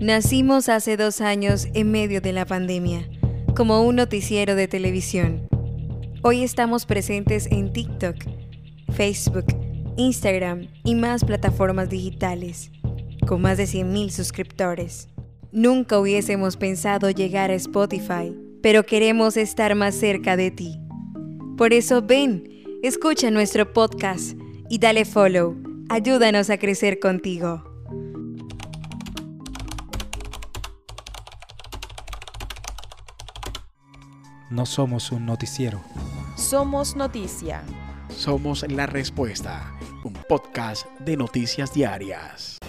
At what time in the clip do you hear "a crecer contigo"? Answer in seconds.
26.48-27.69